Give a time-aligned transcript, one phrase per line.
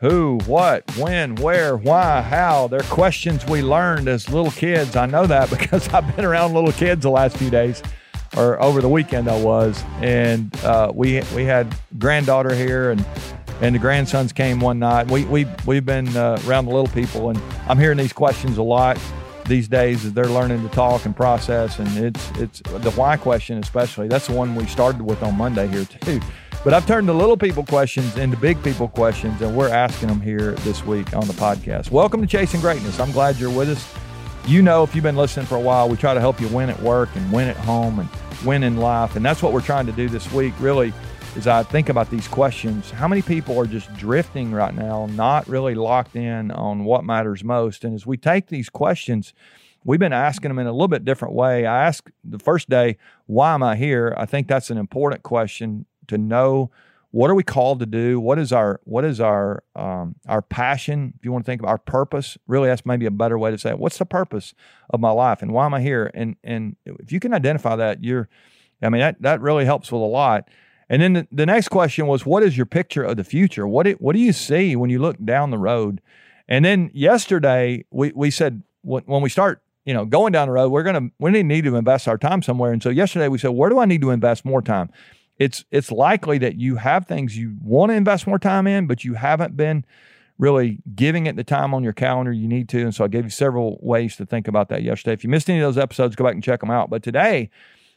[0.00, 2.68] who, what, when, where, why, how.
[2.68, 4.96] They're questions we learned as little kids.
[4.96, 7.82] I know that because I've been around little kids the last few days,
[8.36, 13.04] or over the weekend I was, and uh, we we had granddaughter here, and
[13.60, 15.10] and the grandsons came one night.
[15.10, 18.62] We we we've been uh, around the little people, and I'm hearing these questions a
[18.62, 18.98] lot
[19.46, 23.58] these days as they're learning to talk and process, and it's it's the why question
[23.58, 24.08] especially.
[24.08, 26.20] That's the one we started with on Monday here too.
[26.62, 30.20] But I've turned the little people questions into big people questions, and we're asking them
[30.20, 31.90] here this week on the podcast.
[31.90, 33.00] Welcome to Chasing Greatness.
[33.00, 33.94] I'm glad you're with us.
[34.46, 36.68] You know, if you've been listening for a while, we try to help you win
[36.68, 38.10] at work and win at home and
[38.44, 39.16] win in life.
[39.16, 40.92] And that's what we're trying to do this week, really,
[41.34, 42.90] as I think about these questions.
[42.90, 47.42] How many people are just drifting right now, not really locked in on what matters
[47.42, 47.84] most?
[47.84, 49.32] And as we take these questions,
[49.82, 51.64] we've been asking them in a little bit different way.
[51.64, 54.14] I asked the first day, why am I here?
[54.18, 56.70] I think that's an important question to know
[57.12, 61.12] what are we called to do what is our what is our um, our passion
[61.18, 63.58] if you want to think of our purpose really that's maybe a better way to
[63.58, 63.78] say it.
[63.78, 64.54] What's the purpose
[64.90, 66.10] of my life and why am i here?
[66.14, 68.28] And and if you can identify that you're
[68.82, 70.48] i mean that that really helps with a lot.
[70.88, 73.66] And then the, the next question was what is your picture of the future?
[73.66, 76.00] What it, what do you see when you look down the road?
[76.48, 80.70] And then yesterday we we said when, we start you know going down the road
[80.70, 82.72] we're gonna we need to invest our time somewhere.
[82.72, 84.90] And so yesterday we said where do i need to invest more time
[85.40, 89.04] it's it's likely that you have things you want to invest more time in, but
[89.04, 89.86] you haven't been
[90.38, 92.82] really giving it the time on your calendar you need to.
[92.82, 95.14] And so I gave you several ways to think about that yesterday.
[95.14, 96.90] If you missed any of those episodes, go back and check them out.
[96.90, 97.50] But today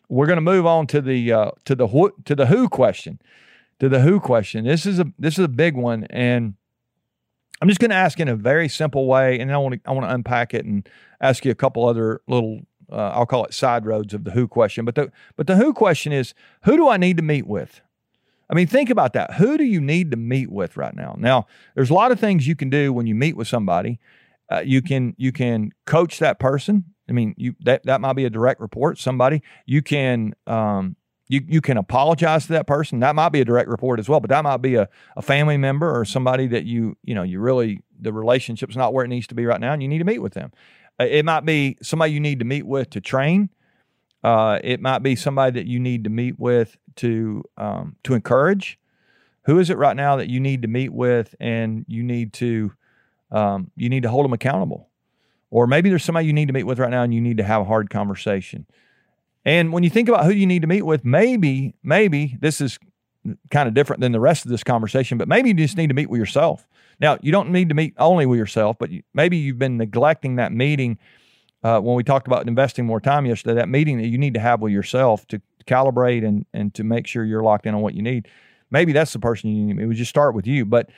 [0.08, 3.22] we're going to move on to the uh, to the who, to the who question,
[3.80, 4.64] to the who question.
[4.64, 6.54] This is a this is a big one, and
[7.62, 9.92] I'm just going to ask in a very simple way, and I want to I
[9.92, 10.88] want to unpack it and
[11.20, 14.48] ask you a couple other little uh, I'll call it side roads of the who
[14.48, 14.86] question.
[14.86, 17.81] But the but the who question is who do I need to meet with?
[18.50, 19.36] I mean, think about that.
[19.36, 21.16] Who do you need to meet with right now?
[21.17, 24.00] Now, there's a lot of things you can do when you meet with somebody.
[24.52, 26.85] Uh, you can you can coach that person.
[27.09, 29.00] I mean, you that that might be a direct report.
[29.00, 30.96] Somebody you can um,
[31.28, 33.00] you you can apologize to that person.
[33.00, 35.58] That might be a direct report as well, but that might be a, a family
[35.58, 39.28] member or somebody that you you know you really the relationship's not where it needs
[39.28, 40.52] to be right now, and you need to meet with them.
[41.00, 43.50] Uh, it might be somebody you need to meet with to train.
[44.24, 48.80] Uh, it might be somebody that you need to meet with to um, to encourage.
[49.46, 52.72] Who is it right now that you need to meet with and you need to
[53.32, 54.90] um, you need to hold them accountable?
[55.50, 57.44] Or maybe there's somebody you need to meet with right now and you need to
[57.44, 58.66] have a hard conversation.
[59.46, 62.80] And when you think about who you need to meet with, maybe maybe this is
[63.52, 65.94] kind of different than the rest of this conversation, but maybe you just need to
[65.94, 66.68] meet with yourself.
[67.03, 70.38] Now, you don't need to meet only with yourself, but you, maybe you've been neglecting
[70.38, 70.97] that meeting
[71.62, 74.40] uh, when we talked about investing more time yesterday, that meeting that you need to
[74.40, 77.94] have with yourself to calibrate and, and to make sure you're locked in on what
[77.94, 78.30] you need.
[78.72, 79.84] Maybe that's the person you need.
[79.84, 80.64] It would just start with you.
[80.64, 80.90] But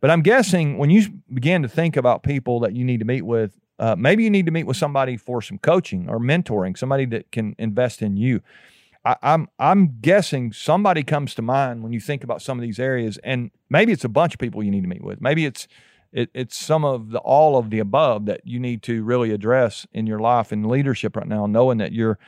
[0.00, 3.20] but I'm guessing when you begin to think about people that you need to meet
[3.20, 7.04] with, uh, maybe you need to meet with somebody for some coaching or mentoring, somebody
[7.06, 8.40] that can invest in you.
[9.04, 12.78] I, I'm I'm guessing somebody comes to mind when you think about some of these
[12.78, 15.20] areas, and maybe it's a bunch of people you need to meet with.
[15.20, 15.68] Maybe it's
[16.12, 19.86] it, it's some of the all of the above that you need to really address
[19.92, 22.18] in your life and leadership right now, knowing that you're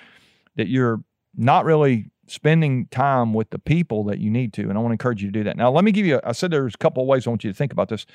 [0.56, 1.02] that you're
[1.36, 4.62] not really spending time with the people that you need to.
[4.62, 5.56] And I want to encourage you to do that.
[5.56, 6.20] Now, let me give you.
[6.24, 8.06] I said there's a couple of ways I want you to think about this.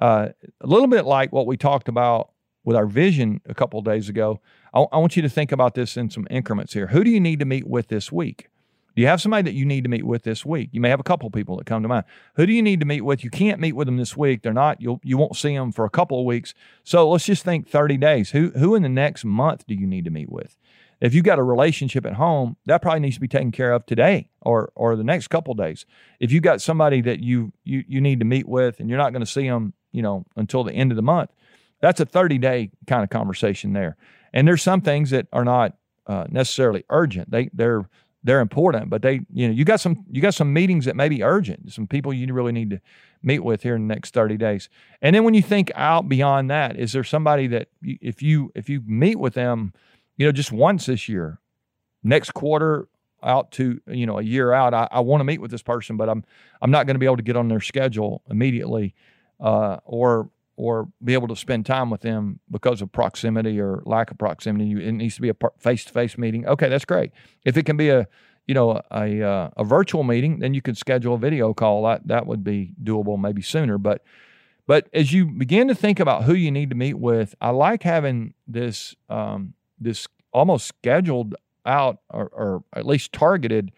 [0.00, 0.28] Uh,
[0.60, 2.30] a little bit like what we talked about
[2.64, 4.40] with our vision a couple of days ago.
[4.74, 6.88] I, I want you to think about this in some increments here.
[6.88, 8.48] Who do you need to meet with this week?
[8.96, 10.70] Do you have somebody that you need to meet with this week?
[10.72, 12.04] You may have a couple people that come to mind.
[12.34, 13.22] Who do you need to meet with?
[13.22, 14.42] You can't meet with them this week.
[14.42, 14.80] They're not.
[14.80, 16.54] You'll you won't see them for a couple of weeks.
[16.82, 18.30] So let's just think 30 days.
[18.32, 20.56] Who who in the next month do you need to meet with?
[21.00, 23.86] If you've got a relationship at home, that probably needs to be taken care of
[23.86, 25.86] today or or the next couple days.
[26.18, 29.12] If you've got somebody that you you you need to meet with and you're not
[29.12, 31.30] going to see them, you know, until the end of the month,
[31.80, 33.96] that's a 30 day kind of conversation there.
[34.32, 35.76] And there's some things that are not
[36.06, 37.30] uh, necessarily urgent.
[37.30, 37.88] They they're
[38.22, 41.08] they're important, but they you know you got some you got some meetings that may
[41.08, 41.72] be urgent.
[41.72, 42.80] Some people you really need to
[43.22, 44.68] meet with here in the next 30 days.
[45.02, 48.68] And then when you think out beyond that, is there somebody that if you if
[48.68, 49.72] you meet with them,
[50.16, 51.38] you know, just once this year,
[52.02, 52.88] next quarter
[53.22, 55.96] out to you know a year out, I, I want to meet with this person,
[55.96, 56.24] but I'm
[56.60, 58.94] I'm not going to be able to get on their schedule immediately,
[59.40, 64.10] uh, or or be able to spend time with them because of proximity or lack
[64.10, 64.72] of proximity.
[64.72, 66.46] It needs to be a face to face meeting.
[66.46, 67.12] Okay, that's great.
[67.44, 68.06] If it can be a
[68.46, 71.84] you know a a, uh, a virtual meeting, then you could schedule a video call.
[71.84, 73.78] That that would be doable maybe sooner.
[73.78, 74.04] But
[74.66, 77.82] but as you begin to think about who you need to meet with, I like
[77.82, 81.34] having this um, this almost scheduled
[81.64, 83.72] out or, or at least targeted.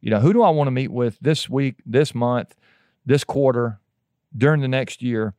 [0.00, 2.54] You know, who do I want to meet with this week, this month,
[3.04, 3.80] this quarter,
[4.36, 5.34] during the next year.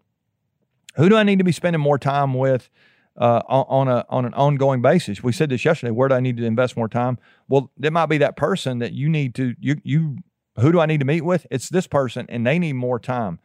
[0.95, 2.69] Who do I need to be spending more time with
[3.18, 5.24] uh, on a on an ongoing basis?
[5.24, 5.91] We said this yesterday.
[5.91, 7.18] Where do I need to invest more time?
[7.47, 10.18] Well, it might be that person that you need to you you.
[10.59, 11.47] Who do I need to meet with?
[11.50, 13.39] It's this person, and they need more time.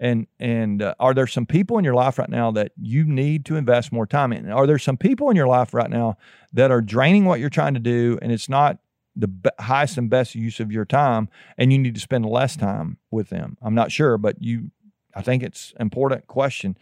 [0.00, 3.44] And and uh, are there some people in your life right now that you need
[3.46, 4.50] to invest more time in?
[4.50, 6.16] Are there some people in your life right now
[6.52, 8.78] that are draining what you're trying to do, and it's not
[9.14, 9.28] the
[9.60, 13.28] highest and best use of your time, and you need to spend less time with
[13.28, 13.56] them?
[13.62, 14.70] I'm not sure, but you
[15.14, 16.76] I think it's important question.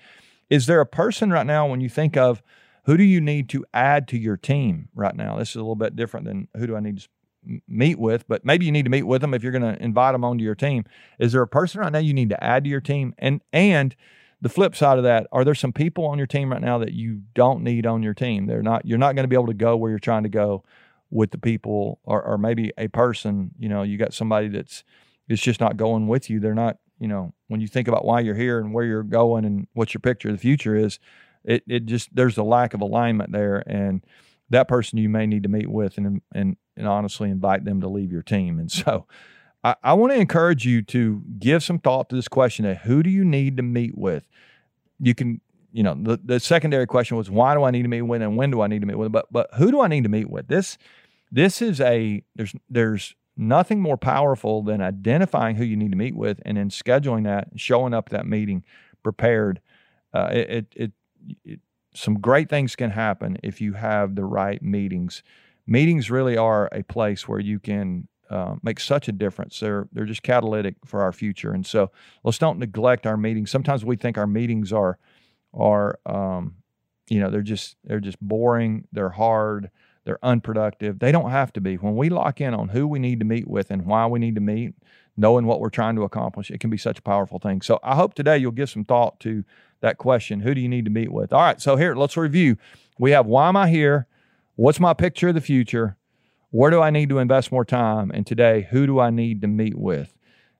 [0.50, 2.42] Is there a person right now when you think of
[2.84, 5.38] who do you need to add to your team right now?
[5.38, 7.08] This is a little bit different than who do I need to
[7.68, 10.14] meet with, but maybe you need to meet with them if you're going to invite
[10.14, 10.84] them onto your team.
[11.18, 13.14] Is there a person right now you need to add to your team?
[13.18, 13.94] And and
[14.40, 16.92] the flip side of that, are there some people on your team right now that
[16.92, 18.46] you don't need on your team?
[18.46, 20.64] They're not you're not going to be able to go where you're trying to go
[21.10, 24.82] with the people or, or maybe a person, you know, you got somebody that's
[25.28, 26.40] it's just not going with you.
[26.40, 29.44] They're not you know, when you think about why you're here and where you're going
[29.44, 31.00] and what your picture of the future is,
[31.42, 34.06] it it just there's a lack of alignment there, and
[34.50, 37.88] that person you may need to meet with and and and honestly invite them to
[37.88, 38.60] leave your team.
[38.60, 39.08] And so,
[39.64, 43.02] I, I want to encourage you to give some thought to this question: of who
[43.02, 44.22] do you need to meet with?
[45.00, 45.40] You can
[45.72, 48.36] you know the, the secondary question was why do I need to meet with and
[48.36, 49.10] when do I need to meet with?
[49.10, 50.46] But but who do I need to meet with?
[50.46, 50.78] This
[51.32, 56.14] this is a there's there's nothing more powerful than identifying who you need to meet
[56.14, 58.62] with and then scheduling that, showing up that meeting
[59.02, 59.60] prepared.
[60.12, 60.92] Uh, it, it,
[61.44, 61.60] it,
[61.94, 65.22] some great things can happen if you have the right meetings.
[65.66, 69.60] Meetings really are a place where you can uh, make such a difference.
[69.60, 71.90] They're they're just catalytic for our future, and so
[72.24, 73.50] let's don't neglect our meetings.
[73.50, 74.98] Sometimes we think our meetings are
[75.52, 76.56] are um,
[77.08, 78.88] you know they're just they're just boring.
[78.90, 79.70] They're hard
[80.04, 80.98] they're unproductive.
[80.98, 81.76] They don't have to be.
[81.76, 84.34] When we lock in on who we need to meet with and why we need
[84.34, 84.74] to meet,
[85.16, 87.62] knowing what we're trying to accomplish, it can be such a powerful thing.
[87.62, 89.44] So I hope today you'll give some thought to
[89.80, 91.32] that question who do you need to meet with?
[91.32, 92.56] All right, so here, let's review.
[92.98, 94.06] We have why am I here?
[94.56, 95.96] What's my picture of the future?
[96.50, 98.10] Where do I need to invest more time?
[98.12, 100.16] And today, who do I need to meet with?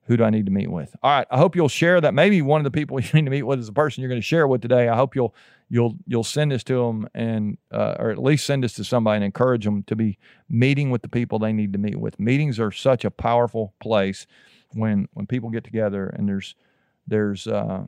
[0.07, 0.97] Who do I need to meet with?
[1.03, 2.15] All right, I hope you'll share that.
[2.15, 4.21] Maybe one of the people you need to meet with is the person you're going
[4.21, 4.89] to share with today.
[4.89, 5.35] I hope you'll
[5.73, 9.17] you'll you'll send this to them and uh, or at least send this to somebody
[9.17, 10.19] and encourage them to be
[10.51, 12.21] meeting with the people they need to meet with.
[12.21, 14.27] Meetings are such a powerful place
[14.75, 16.55] when when people get together and there's
[17.07, 17.85] there's uh,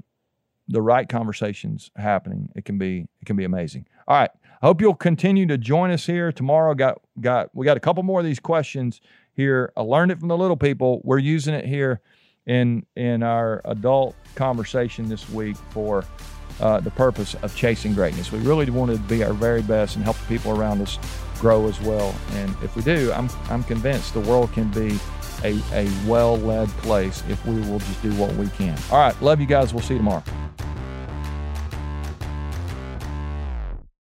[0.67, 2.49] the right conversations happening.
[2.57, 3.85] It can be it can be amazing.
[4.09, 4.31] All right,
[4.63, 6.73] I hope you'll continue to join us here tomorrow.
[6.73, 9.03] Got got we got a couple more of these questions
[9.35, 9.75] here.
[9.77, 11.03] I learned it from the little people.
[11.05, 12.01] We're using it here
[12.47, 16.03] in in our adult conversation this week for
[16.61, 18.33] uh, the purpose of chasing greatness.
[18.33, 20.99] We really wanted to be our very best and help the people around us
[21.41, 22.15] grow as well.
[22.33, 24.99] And if we do, I'm, I'm convinced the world can be
[25.43, 28.79] a, a well led place if we will just do what we can.
[28.91, 29.21] All right.
[29.23, 29.75] Love you guys.
[29.75, 30.23] We'll see you tomorrow.